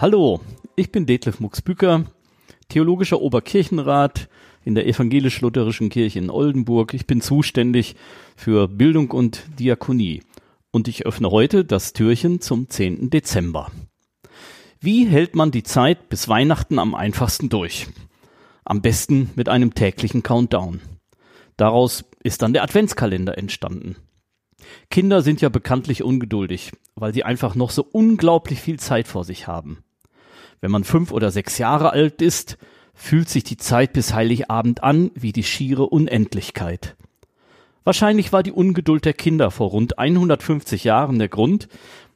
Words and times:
Hallo, 0.00 0.40
ich 0.76 0.90
bin 0.92 1.04
Detlef 1.04 1.40
Mucksbücker, 1.40 2.06
theologischer 2.70 3.20
Oberkirchenrat 3.20 4.30
in 4.64 4.74
der 4.74 4.86
evangelisch-lutherischen 4.86 5.90
Kirche 5.90 6.20
in 6.20 6.30
Oldenburg. 6.30 6.94
Ich 6.94 7.06
bin 7.06 7.20
zuständig 7.20 7.96
für 8.34 8.66
Bildung 8.66 9.10
und 9.10 9.42
Diakonie 9.58 10.22
und 10.70 10.88
ich 10.88 11.04
öffne 11.04 11.30
heute 11.30 11.66
das 11.66 11.92
Türchen 11.92 12.40
zum 12.40 12.70
10. 12.70 13.10
Dezember. 13.10 13.70
Wie 14.80 15.04
hält 15.04 15.36
man 15.36 15.50
die 15.50 15.64
Zeit 15.64 16.08
bis 16.08 16.30
Weihnachten 16.30 16.78
am 16.78 16.94
einfachsten 16.94 17.50
durch? 17.50 17.86
Am 18.64 18.80
besten 18.80 19.28
mit 19.36 19.50
einem 19.50 19.74
täglichen 19.74 20.22
Countdown. 20.22 20.80
Daraus 21.58 22.06
ist 22.22 22.40
dann 22.40 22.54
der 22.54 22.62
Adventskalender 22.62 23.36
entstanden. 23.36 23.96
Kinder 24.88 25.20
sind 25.20 25.42
ja 25.42 25.50
bekanntlich 25.50 26.02
ungeduldig, 26.02 26.72
weil 26.94 27.12
sie 27.12 27.24
einfach 27.24 27.54
noch 27.54 27.68
so 27.68 27.84
unglaublich 27.84 28.60
viel 28.60 28.80
Zeit 28.80 29.06
vor 29.06 29.24
sich 29.24 29.46
haben. 29.46 29.84
Wenn 30.60 30.70
man 30.70 30.84
fünf 30.84 31.12
oder 31.12 31.30
sechs 31.30 31.58
Jahre 31.58 31.90
alt 31.92 32.20
ist, 32.20 32.58
fühlt 32.94 33.28
sich 33.28 33.44
die 33.44 33.56
Zeit 33.56 33.92
bis 33.94 34.12
Heiligabend 34.12 34.82
an 34.82 35.10
wie 35.14 35.32
die 35.32 35.42
schiere 35.42 35.86
Unendlichkeit. 35.86 36.96
Wahrscheinlich 37.84 38.32
war 38.32 38.42
die 38.42 38.52
Ungeduld 38.52 39.04
der 39.06 39.14
Kinder 39.14 39.50
vor 39.50 39.70
rund 39.70 39.98
150 39.98 40.84
Jahren 40.84 41.18
der 41.18 41.28
Grund, 41.28 41.68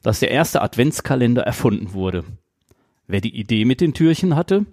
dass 0.03 0.19
der 0.19 0.29
erste 0.29 0.61
Adventskalender 0.61 1.41
erfunden 1.41 1.93
wurde. 1.93 2.23
Wer 3.07 3.21
die 3.21 3.35
Idee 3.35 3.65
mit 3.65 3.81
den 3.81 3.93
Türchen 3.93 4.35
hatte? 4.35 4.65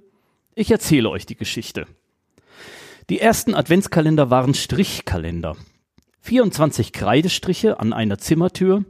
Ich 0.55 0.71
erzähle 0.71 1.09
euch 1.09 1.25
die 1.25 1.37
Geschichte. 1.37 1.87
Die 3.09 3.21
ersten 3.21 3.55
Adventskalender 3.55 4.31
waren 4.31 4.55
Strichkalender. 4.55 5.57
24 6.21 6.93
Kreidestriche 6.93 7.81
an 7.81 7.93
einer 7.93 8.19
Zimmertür, 8.19 8.85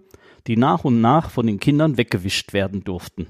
die 0.48 0.56
nach 0.56 0.84
und 0.84 1.00
nach 1.00 1.30
von 1.30 1.46
den 1.46 1.60
Kindern 1.60 1.96
weggewischt 1.96 2.52
werden 2.52 2.82
durften. 2.84 3.28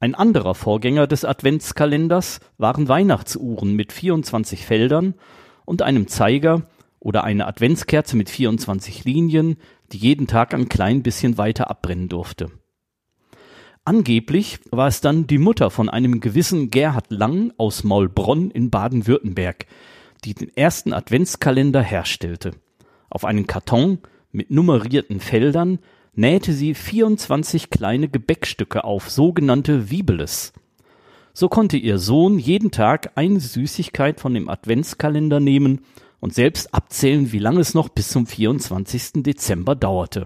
Ein 0.00 0.14
anderer 0.14 0.54
Vorgänger 0.54 1.08
des 1.08 1.24
Adventskalenders 1.24 2.38
waren 2.56 2.88
Weihnachtsuhren 2.88 3.74
mit 3.74 3.92
24 3.92 4.64
Feldern 4.64 5.14
und 5.64 5.82
einem 5.82 6.06
Zeiger 6.06 6.62
oder 7.00 7.24
eine 7.24 7.46
Adventskerze 7.46 8.16
mit 8.16 8.30
24 8.30 9.04
Linien, 9.04 9.56
die 9.90 9.98
jeden 9.98 10.28
Tag 10.28 10.54
ein 10.54 10.68
klein 10.68 11.02
bisschen 11.02 11.36
weiter 11.36 11.68
abbrennen 11.68 12.08
durfte. 12.08 12.50
Angeblich 13.84 14.60
war 14.70 14.86
es 14.86 15.00
dann 15.00 15.26
die 15.26 15.38
Mutter 15.38 15.70
von 15.70 15.88
einem 15.88 16.20
gewissen 16.20 16.70
Gerhard 16.70 17.10
Lang 17.10 17.52
aus 17.56 17.82
Maulbronn 17.82 18.52
in 18.52 18.70
Baden-Württemberg, 18.70 19.66
die 20.24 20.34
den 20.34 20.54
ersten 20.56 20.92
Adventskalender 20.92 21.82
herstellte. 21.82 22.52
Auf 23.10 23.24
einen 23.24 23.48
Karton 23.48 23.98
mit 24.30 24.50
nummerierten 24.50 25.18
Feldern 25.18 25.80
nähte 26.14 26.52
sie 26.52 26.74
24 26.74 27.70
kleine 27.70 28.08
Gebäckstücke 28.08 28.84
auf, 28.84 29.10
sogenannte 29.10 29.90
Wiebeles. 29.90 30.52
So 31.32 31.48
konnte 31.48 31.76
ihr 31.76 31.98
Sohn 31.98 32.38
jeden 32.38 32.70
Tag 32.70 33.12
eine 33.14 33.40
Süßigkeit 33.40 34.20
von 34.20 34.34
dem 34.34 34.48
Adventskalender 34.48 35.38
nehmen 35.40 35.82
und 36.20 36.34
selbst 36.34 36.74
abzählen, 36.74 37.32
wie 37.32 37.38
lange 37.38 37.60
es 37.60 37.74
noch 37.74 37.88
bis 37.88 38.08
zum 38.08 38.26
24. 38.26 39.22
Dezember 39.22 39.76
dauerte. 39.76 40.24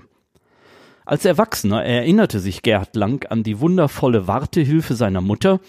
Als 1.05 1.25
Erwachsener 1.25 1.85
erinnerte 1.85 2.41
sich 2.41 2.63
Gerhard 2.63 2.97
Lang 2.97 3.27
an 3.29 3.43
die 3.43 3.61
wundervolle 3.61 4.27
Wartehilfe 4.29 4.95
seiner 4.95 5.21
Mutter 5.21 5.61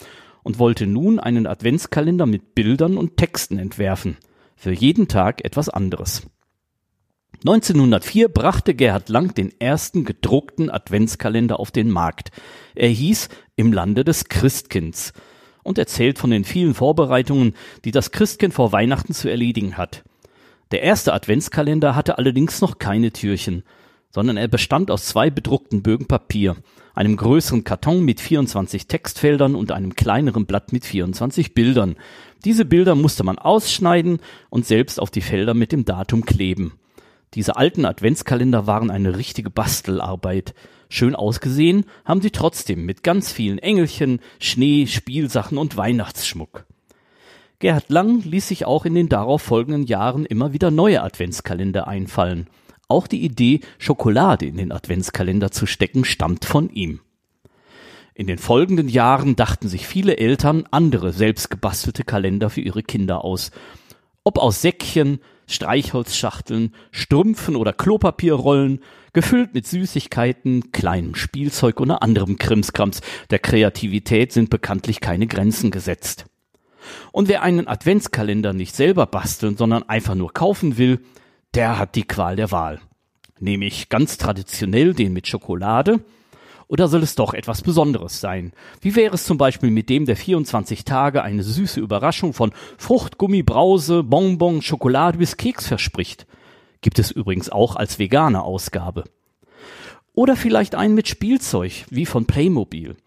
und 0.44 0.60
wollte 0.60 0.86
nun 0.86 1.20
einen 1.20 1.48
Adventskalender 1.48 2.26
mit 2.26 2.56
Bildern 2.56 2.98
und 2.98 3.18
Texten 3.18 3.58
entwerfen. 3.58 4.18
Für 4.56 4.72
jeden 4.72 5.08
Tag 5.08 5.44
etwas 5.44 5.70
anderes. 5.70 6.24
1904 7.46 8.30
brachte 8.30 8.74
Gerhard 8.74 9.10
Lang 9.10 9.36
den 9.36 9.52
ersten 9.60 10.06
gedruckten 10.06 10.70
Adventskalender 10.70 11.60
auf 11.60 11.72
den 11.72 11.92
Markt. 11.92 12.32
Er 12.74 12.88
hieß 12.88 13.28
Im 13.58 13.74
Lande 13.74 14.06
des 14.06 14.30
Christkinds 14.30 15.12
und 15.62 15.78
erzählt 15.78 16.20
von 16.20 16.30
den 16.30 16.46
vielen 16.46 16.74
Vorbereitungen, 16.74 17.54
die 17.84 17.92
das 17.92 18.12
Christkind 18.12 18.54
vor 18.54 18.72
Weihnachten 18.72 19.14
zu 19.14 19.30
erledigen 19.30 19.76
hat. 19.76 20.06
Der 20.72 20.84
erste 20.84 21.12
Adventskalender 21.12 21.98
hatte 21.98 22.18
allerdings 22.18 22.62
noch 22.62 22.80
keine 22.80 23.12
Türchen, 23.12 23.64
sondern 24.10 24.38
er 24.38 24.48
bestand 24.48 24.90
aus 24.90 25.08
zwei 25.08 25.30
bedruckten 25.30 25.84
Bögen 25.84 26.08
Papier, 26.08 26.56
einem 26.96 27.18
größeren 27.18 27.66
Karton 27.66 28.06
mit 28.06 28.22
24 28.22 28.88
Textfeldern 28.88 29.56
und 29.56 29.74
einem 29.74 29.98
kleineren 29.98 30.46
Blatt 30.46 30.72
mit 30.72 30.86
24 30.86 31.54
Bildern. 31.54 31.98
Diese 32.46 32.64
Bilder 32.64 32.96
musste 32.96 33.26
man 33.26 33.38
ausschneiden 33.38 34.20
und 34.50 34.66
selbst 34.66 34.98
auf 35.02 35.12
die 35.12 35.22
Felder 35.22 35.54
mit 35.54 35.74
dem 35.74 35.84
Datum 35.84 36.24
kleben. 36.24 36.80
Diese 37.36 37.56
alten 37.56 37.86
Adventskalender 37.86 38.68
waren 38.68 38.92
eine 38.92 39.18
richtige 39.18 39.50
Bastelarbeit. 39.50 40.54
Schön 40.90 41.16
ausgesehen 41.16 41.86
haben 42.06 42.22
sie 42.22 42.30
trotzdem 42.30 42.86
mit 42.86 43.04
ganz 43.04 43.32
vielen 43.32 43.58
Engelchen, 43.58 44.20
Schnee, 44.40 44.86
Spielsachen 44.86 45.58
und 45.58 45.76
Weihnachtsschmuck. 45.76 46.66
Gerhard 47.58 47.90
Lang 47.90 48.22
ließ 48.24 48.48
sich 48.48 48.66
auch 48.66 48.86
in 48.86 48.94
den 48.94 49.10
darauf 49.10 49.42
folgenden 49.42 49.86
Jahren 49.86 50.26
immer 50.26 50.54
wieder 50.54 50.70
neue 50.70 51.02
Adventskalender 51.02 51.88
einfallen. 51.88 52.48
Auch 52.88 53.08
die 53.08 53.24
Idee, 53.24 53.62
Schokolade 53.80 54.46
in 54.46 54.58
den 54.58 54.72
Adventskalender 54.72 55.50
zu 55.50 55.66
stecken, 55.66 56.06
stammt 56.06 56.46
von 56.46 56.70
ihm. 56.70 57.00
In 58.16 58.28
den 58.28 58.38
folgenden 58.38 58.90
Jahren 58.90 59.36
dachten 59.36 59.68
sich 59.68 59.88
viele 59.88 60.18
Eltern 60.18 60.66
andere 60.70 61.14
selbstgebastelte 61.14 62.04
Kalender 62.04 62.52
für 62.52 62.62
ihre 62.62 62.84
Kinder 62.84 63.24
aus. 63.24 63.50
Ob 64.24 64.38
aus 64.38 64.62
Säckchen, 64.62 65.20
Streichholzschachteln, 65.48 66.74
Strümpfen 66.92 67.56
oder 67.56 67.74
Klopapierrollen, 67.74 68.80
gefüllt 69.12 69.54
mit 69.54 69.68
Süßigkeiten, 69.68 70.72
kleinem 70.72 71.16
Spielzeug 71.16 71.80
oder 71.80 72.02
anderem 72.02 72.38
Krimskrams. 72.38 73.02
Der 73.30 73.40
Kreativität 73.40 74.32
sind 74.32 74.50
bekanntlich 74.50 75.02
keine 75.02 75.28
Grenzen 75.28 75.72
gesetzt. 75.72 76.26
Und 77.12 77.28
wer 77.28 77.44
einen 77.44 77.68
Adventskalender 77.68 78.54
nicht 78.54 78.76
selber 78.76 79.06
basteln, 79.06 79.58
sondern 79.58 79.84
einfach 79.84 80.16
nur 80.16 80.34
kaufen 80.34 80.78
will, 80.78 81.00
der 81.54 81.78
hat 81.78 81.96
die 81.96 82.04
Qual 82.04 82.36
der 82.36 82.52
Wahl. 82.52 82.82
Nämlich 83.40 83.90
ganz 83.90 84.18
traditionell 84.18 84.94
den 84.94 85.14
mit 85.14 85.28
Schokolade, 85.28 86.00
oder 86.68 86.88
soll 86.88 87.04
es 87.04 87.16
doch 87.16 87.34
etwas 87.34 87.62
Besonderes 87.62 88.20
sein? 88.20 88.54
Wie 88.82 88.96
wäre 88.96 89.16
es 89.16 89.26
zum 89.26 89.38
Beispiel 89.38 89.72
mit 89.72 89.90
dem 89.90 90.06
der 90.06 90.16
24 90.16 90.86
Tage 90.86 91.24
eine 91.24 91.44
süße 91.44 91.80
Überraschung 91.80 92.34
von 92.34 92.52
Fruchtgummi, 92.78 93.44
Brause, 93.44 94.04
Bonbon, 94.04 94.62
Schokolade 94.62 95.18
bis 95.18 95.38
Keks 95.38 95.68
verspricht? 95.68 96.26
Gibt 96.82 97.00
es 97.00 97.12
übrigens 97.12 97.50
auch 97.50 97.76
als 97.76 98.00
vegane 98.00 98.44
Ausgabe. 98.44 99.06
Oder 100.14 100.36
vielleicht 100.36 100.76
einen 100.76 100.96
mit 100.96 101.08
Spielzeug, 101.08 101.86
wie 101.90 102.06
von 102.06 102.26
Playmobil. 102.26 102.98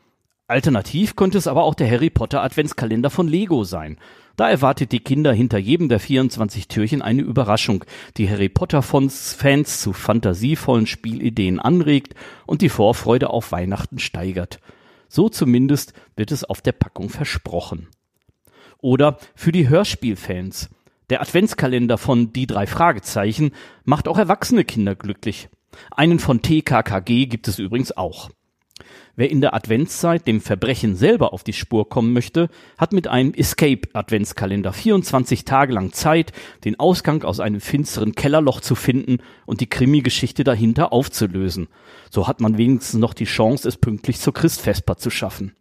Alternativ 0.48 1.16
könnte 1.16 1.38
es 1.38 1.48
aber 1.48 1.64
auch 1.64 1.74
der 1.74 1.90
Harry 1.90 2.08
Potter 2.08 2.42
Adventskalender 2.42 3.10
von 3.10 3.26
Lego 3.26 3.64
sein. 3.64 3.98
Da 4.36 4.48
erwartet 4.48 4.92
die 4.92 5.00
Kinder 5.00 5.32
hinter 5.32 5.58
jedem 5.58 5.88
der 5.88 5.98
24 5.98 6.68
Türchen 6.68 7.02
eine 7.02 7.22
Überraschung, 7.22 7.84
die 8.16 8.30
Harry 8.30 8.48
Potter 8.48 8.82
Fans 8.82 9.80
zu 9.80 9.92
fantasievollen 9.92 10.86
Spielideen 10.86 11.58
anregt 11.58 12.14
und 12.46 12.62
die 12.62 12.68
Vorfreude 12.68 13.30
auf 13.30 13.50
Weihnachten 13.50 13.98
steigert. 13.98 14.60
So 15.08 15.28
zumindest 15.28 15.94
wird 16.14 16.30
es 16.30 16.44
auf 16.44 16.60
der 16.60 16.72
Packung 16.72 17.08
versprochen. 17.08 17.88
Oder 18.78 19.18
für 19.34 19.50
die 19.50 19.68
Hörspielfans. 19.68 20.68
Der 21.10 21.22
Adventskalender 21.22 21.98
von 21.98 22.32
Die 22.32 22.46
drei 22.46 22.66
Fragezeichen 22.66 23.52
macht 23.84 24.06
auch 24.06 24.18
erwachsene 24.18 24.64
Kinder 24.64 24.94
glücklich. 24.94 25.48
Einen 25.90 26.20
von 26.20 26.42
TKKG 26.42 27.26
gibt 27.26 27.48
es 27.48 27.58
übrigens 27.58 27.96
auch. 27.96 28.30
Wer 29.19 29.31
in 29.31 29.41
der 29.41 29.54
Adventszeit 29.54 30.27
dem 30.27 30.43
Verbrechen 30.43 30.94
selber 30.94 31.32
auf 31.32 31.43
die 31.43 31.54
Spur 31.54 31.88
kommen 31.88 32.12
möchte, 32.12 32.50
hat 32.77 32.93
mit 32.93 33.09
einem 33.09 33.32
Escape 33.32 33.88
Adventskalender 33.94 34.75
24 34.75 35.47
Tage 35.47 35.72
lang 35.72 35.92
Zeit, 35.92 36.33
den 36.66 36.78
Ausgang 36.78 37.24
aus 37.24 37.41
einem 37.41 37.63
finsteren 37.63 38.15
Kellerloch 38.15 38.60
zu 38.60 38.74
finden 38.74 39.18
und 39.47 39.63
die 39.63 39.71
Krimi-Geschichte 39.71 40.45
dahinter 40.45 40.92
aufzulösen. 40.92 41.68
So 42.10 42.28
hat 42.28 42.42
man 42.42 42.59
wenigstens 42.59 43.01
noch 43.01 43.15
die 43.15 43.24
Chance, 43.24 43.66
es 43.66 43.78
pünktlich 43.78 44.21
zur 44.21 44.34
Christfesper 44.34 44.98
zu 44.98 45.09
schaffen. 45.09 45.57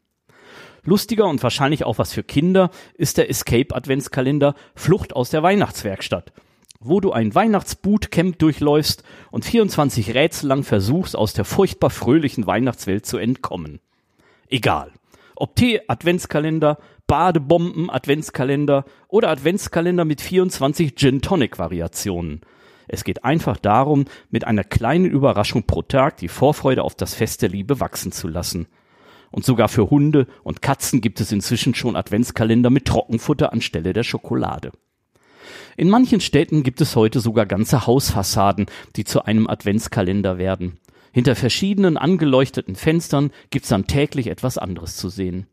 Lustiger 0.83 1.25
und 1.25 1.41
wahrscheinlich 1.41 1.85
auch 1.85 1.97
was 1.97 2.11
für 2.11 2.23
Kinder 2.23 2.71
ist 2.95 3.17
der 3.17 3.29
Escape 3.29 3.73
Adventskalender 3.73 4.53
Flucht 4.75 5.15
aus 5.15 5.29
der 5.29 5.43
Weihnachtswerkstatt 5.43 6.33
wo 6.79 6.99
du 6.99 7.11
ein 7.11 7.33
Weihnachtsbootcamp 7.33 8.37
durchläufst 8.39 9.03
und 9.31 9.45
24 9.45 10.13
Rätsel 10.13 10.47
lang 10.47 10.63
versuchst, 10.63 11.15
aus 11.15 11.33
der 11.33 11.45
furchtbar 11.45 11.89
fröhlichen 11.89 12.47
Weihnachtswelt 12.47 13.05
zu 13.05 13.17
entkommen. 13.17 13.79
Egal. 14.49 14.91
Ob 15.35 15.55
Tee-Adventskalender, 15.55 16.77
Badebomben-Adventskalender 17.07 18.85
oder 19.07 19.29
Adventskalender 19.29 20.05
mit 20.05 20.21
24 20.21 20.95
Gin-Tonic-Variationen. 20.95 22.41
Es 22.87 23.03
geht 23.03 23.23
einfach 23.23 23.57
darum, 23.57 24.05
mit 24.29 24.45
einer 24.45 24.63
kleinen 24.63 25.05
Überraschung 25.05 25.63
pro 25.63 25.81
Tag 25.81 26.17
die 26.17 26.27
Vorfreude 26.27 26.83
auf 26.83 26.95
das 26.95 27.13
Fest 27.13 27.41
der 27.41 27.49
Liebe 27.49 27.79
wachsen 27.79 28.11
zu 28.11 28.27
lassen. 28.27 28.67
Und 29.31 29.43
sogar 29.43 29.67
für 29.67 29.89
Hunde 29.89 30.27
und 30.43 30.61
Katzen 30.61 31.01
gibt 31.01 31.19
es 31.19 31.31
inzwischen 31.31 31.75
schon 31.75 31.95
Adventskalender 31.95 32.69
mit 32.69 32.85
Trockenfutter 32.85 33.51
anstelle 33.51 33.91
der 33.91 34.03
Schokolade. 34.03 34.71
In 35.77 35.89
manchen 35.89 36.21
Städten 36.21 36.63
gibt 36.63 36.81
es 36.81 36.95
heute 36.95 37.19
sogar 37.19 37.45
ganze 37.45 37.85
Hausfassaden, 37.87 38.65
die 38.95 39.03
zu 39.03 39.25
einem 39.25 39.47
Adventskalender 39.47 40.37
werden. 40.37 40.77
Hinter 41.11 41.35
verschiedenen 41.35 41.97
angeleuchteten 41.97 42.75
Fenstern 42.75 43.31
gibt's 43.49 43.69
dann 43.69 43.87
täglich 43.87 44.27
etwas 44.27 44.57
anderes 44.57 44.97
zu 44.97 45.09
sehen. 45.09 45.47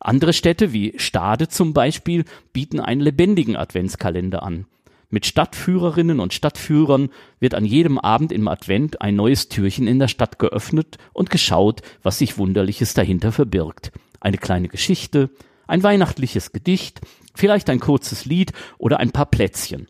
Andere 0.00 0.32
Städte 0.32 0.72
wie 0.72 0.94
Stade 0.96 1.48
zum 1.48 1.72
Beispiel 1.72 2.24
bieten 2.52 2.80
einen 2.80 3.00
lebendigen 3.00 3.56
Adventskalender 3.56 4.42
an. 4.42 4.66
Mit 5.10 5.24
Stadtführerinnen 5.24 6.20
und 6.20 6.34
Stadtführern 6.34 7.08
wird 7.40 7.54
an 7.54 7.64
jedem 7.64 7.98
Abend 7.98 8.30
im 8.30 8.46
Advent 8.46 9.00
ein 9.00 9.16
neues 9.16 9.48
Türchen 9.48 9.86
in 9.86 9.98
der 9.98 10.08
Stadt 10.08 10.38
geöffnet 10.38 10.98
und 11.14 11.30
geschaut, 11.30 11.80
was 12.02 12.18
sich 12.18 12.36
Wunderliches 12.36 12.92
dahinter 12.92 13.32
verbirgt. 13.32 13.90
Eine 14.20 14.36
kleine 14.36 14.68
Geschichte, 14.68 15.30
ein 15.68 15.82
weihnachtliches 15.82 16.52
Gedicht, 16.52 17.00
vielleicht 17.34 17.70
ein 17.70 17.78
kurzes 17.78 18.24
Lied 18.24 18.52
oder 18.78 18.98
ein 18.98 19.12
paar 19.12 19.26
Plätzchen. 19.26 19.86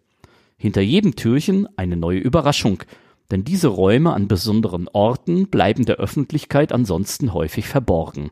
Hinter 0.58 0.82
jedem 0.82 1.16
Türchen 1.16 1.68
eine 1.76 1.96
neue 1.96 2.18
Überraschung, 2.18 2.82
denn 3.30 3.44
diese 3.44 3.68
Räume 3.68 4.12
an 4.12 4.28
besonderen 4.28 4.88
Orten 4.88 5.48
bleiben 5.48 5.84
der 5.84 5.96
Öffentlichkeit 5.96 6.72
ansonsten 6.72 7.32
häufig 7.32 7.68
verborgen. 7.68 8.30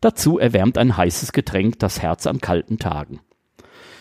Dazu 0.00 0.38
erwärmt 0.38 0.76
ein 0.76 0.96
heißes 0.96 1.32
Getränk 1.32 1.78
das 1.78 2.02
Herz 2.02 2.26
an 2.26 2.40
kalten 2.40 2.78
Tagen. 2.78 3.20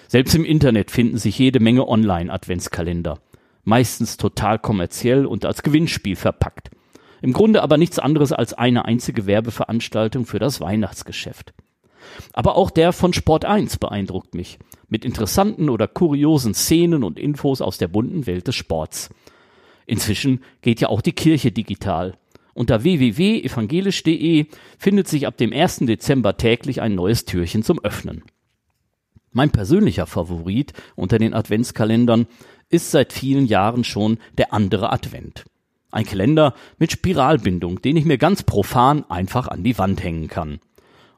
Selbst 0.07 0.35
im 0.35 0.45
Internet 0.45 0.91
finden 0.91 1.17
sich 1.17 1.39
jede 1.39 1.59
Menge 1.59 1.87
Online-Adventskalender. 1.87 3.19
Meistens 3.63 4.17
total 4.17 4.59
kommerziell 4.59 5.25
und 5.25 5.45
als 5.45 5.63
Gewinnspiel 5.63 6.15
verpackt. 6.15 6.71
Im 7.21 7.31
Grunde 7.31 7.63
aber 7.63 7.77
nichts 7.77 7.99
anderes 7.99 8.33
als 8.33 8.53
eine 8.53 8.85
einzige 8.85 9.25
Werbeveranstaltung 9.25 10.25
für 10.25 10.39
das 10.39 10.59
Weihnachtsgeschäft. 10.59 11.53
Aber 12.33 12.55
auch 12.55 12.69
der 12.69 12.93
von 12.93 13.13
Sport 13.13 13.45
1 13.45 13.77
beeindruckt 13.77 14.35
mich. 14.35 14.59
Mit 14.89 15.05
interessanten 15.05 15.69
oder 15.69 15.87
kuriosen 15.87 16.53
Szenen 16.53 17.03
und 17.03 17.19
Infos 17.19 17.61
aus 17.61 17.77
der 17.77 17.87
bunten 17.87 18.27
Welt 18.27 18.47
des 18.47 18.55
Sports. 18.55 19.09
Inzwischen 19.85 20.41
geht 20.61 20.81
ja 20.81 20.89
auch 20.89 21.01
die 21.01 21.13
Kirche 21.13 21.51
digital. 21.51 22.17
Unter 22.53 22.83
www.evangelisch.de 22.83 24.45
findet 24.77 25.07
sich 25.07 25.25
ab 25.25 25.37
dem 25.37 25.51
1. 25.51 25.79
Dezember 25.79 26.37
täglich 26.37 26.81
ein 26.81 26.95
neues 26.95 27.25
Türchen 27.25 27.63
zum 27.63 27.83
Öffnen. 27.83 28.23
Mein 29.31 29.49
persönlicher 29.49 30.05
Favorit 30.05 30.73
unter 30.95 31.17
den 31.17 31.33
Adventskalendern 31.33 32.27
ist 32.69 32.91
seit 32.91 33.11
vielen 33.11 33.47
Jahren 33.47 33.83
schon 33.83 34.19
der 34.37 34.53
andere 34.53 34.91
Advent. 34.91 35.45
Ein 35.91 36.05
Kalender 36.05 36.53
mit 36.77 36.91
Spiralbindung, 36.91 37.81
den 37.81 37.97
ich 37.97 38.05
mir 38.05 38.17
ganz 38.17 38.43
profan 38.43 39.09
einfach 39.09 39.47
an 39.47 39.63
die 39.63 39.77
Wand 39.77 40.03
hängen 40.03 40.27
kann. 40.27 40.59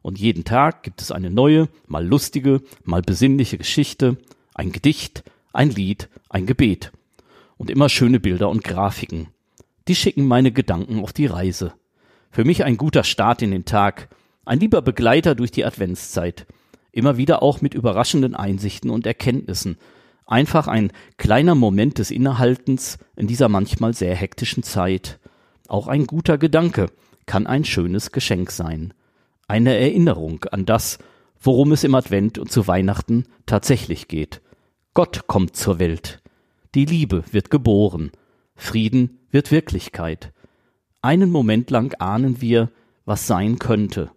Und 0.05 0.19
jeden 0.19 0.43
Tag 0.43 0.83
gibt 0.83 1.01
es 1.01 1.11
eine 1.11 1.31
neue, 1.31 1.67
mal 1.87 2.05
lustige, 2.05 2.61
mal 2.83 3.01
besinnliche 3.01 3.57
Geschichte, 3.57 4.17
ein 4.53 4.71
Gedicht, 4.71 5.23
ein 5.51 5.71
Lied, 5.71 6.09
ein 6.29 6.45
Gebet. 6.45 6.91
Und 7.57 7.71
immer 7.71 7.89
schöne 7.89 8.19
Bilder 8.19 8.49
und 8.49 8.63
Grafiken. 8.63 9.29
Die 9.87 9.95
schicken 9.95 10.27
meine 10.27 10.51
Gedanken 10.51 10.99
auf 10.99 11.11
die 11.11 11.25
Reise. 11.25 11.73
Für 12.29 12.45
mich 12.45 12.63
ein 12.63 12.77
guter 12.77 13.03
Start 13.03 13.41
in 13.41 13.49
den 13.49 13.65
Tag, 13.65 14.09
ein 14.45 14.59
lieber 14.59 14.83
Begleiter 14.83 15.33
durch 15.33 15.49
die 15.49 15.65
Adventszeit 15.65 16.45
immer 16.91 17.17
wieder 17.17 17.41
auch 17.41 17.61
mit 17.61 17.73
überraschenden 17.73 18.35
Einsichten 18.35 18.91
und 18.91 19.07
Erkenntnissen. 19.07 19.79
Einfach 20.27 20.67
ein 20.67 20.91
kleiner 21.17 21.55
Moment 21.55 21.97
des 21.97 22.11
Innehaltens 22.11 22.99
in 23.15 23.25
dieser 23.25 23.49
manchmal 23.49 23.95
sehr 23.95 24.13
hektischen 24.13 24.61
Zeit. 24.61 25.19
Auch 25.67 25.87
ein 25.87 26.05
guter 26.05 26.37
Gedanke 26.37 26.91
kann 27.25 27.47
ein 27.47 27.65
schönes 27.65 28.11
Geschenk 28.11 28.51
sein. 28.51 28.93
Eine 29.47 29.77
Erinnerung 29.77 30.43
an 30.45 30.65
das, 30.65 30.97
worum 31.39 31.71
es 31.71 31.83
im 31.83 31.93
Advent 31.95 32.37
und 32.37 32.51
zu 32.51 32.67
Weihnachten 32.67 33.25
tatsächlich 33.45 34.07
geht. 34.07 34.41
Gott 34.93 35.27
kommt 35.27 35.55
zur 35.55 35.79
Welt. 35.79 36.21
Die 36.73 36.85
Liebe 36.85 37.23
wird 37.31 37.49
geboren. 37.51 38.11
Frieden 38.55 39.19
wird 39.29 39.51
Wirklichkeit. 39.51 40.33
Einen 41.01 41.29
Moment 41.29 41.69
lang 41.69 41.93
ahnen 41.99 42.41
wir, 42.41 42.71
was 43.05 43.27
sein 43.27 43.59
könnte 43.59 44.11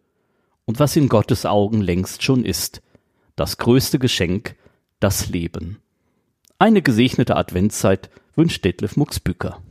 und 0.64 0.78
was 0.80 0.96
in 0.96 1.08
Gottes 1.08 1.44
Augen 1.44 1.82
längst 1.82 2.22
schon 2.22 2.44
ist. 2.44 2.82
Das 3.36 3.58
größte 3.58 3.98
Geschenk, 3.98 4.56
das 5.00 5.28
Leben. 5.28 5.78
Eine 6.58 6.82
gesegnete 6.82 7.36
Adventszeit 7.36 8.10
wünscht 8.34 8.64
Detlef 8.64 8.96
Mucksbücker. 8.96 9.62